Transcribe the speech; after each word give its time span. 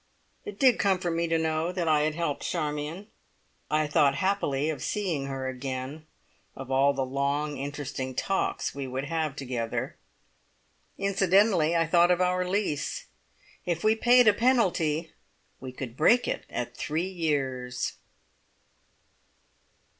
It 0.45 0.57
did 0.59 0.79
comfort 0.79 1.11
me 1.11 1.27
to 1.27 1.37
know 1.37 1.71
that 1.71 1.87
I 1.87 1.99
had 2.01 2.15
helped 2.15 2.41
Charmion. 2.41 3.05
I 3.69 3.85
thought 3.85 4.15
happily 4.15 4.67
of 4.71 4.81
seeing 4.81 5.27
her 5.27 5.47
again, 5.47 6.07
of 6.55 6.71
all 6.71 6.91
the 6.93 7.05
long 7.05 7.57
interesting 7.57 8.15
talks 8.15 8.73
we 8.73 8.87
would 8.87 9.05
have 9.05 9.35
together. 9.35 9.97
Incidentally 10.97 11.75
I 11.75 11.85
thought 11.85 12.09
of 12.09 12.19
our 12.19 12.49
lease. 12.49 13.05
If 13.63 13.83
we 13.83 13.93
paid 13.95 14.27
a 14.27 14.33
penalty, 14.33 15.11
we 15.59 15.71
could 15.71 15.95
break 15.95 16.27
it 16.27 16.45
at 16.49 16.75
three 16.75 17.07
years. 17.07 17.93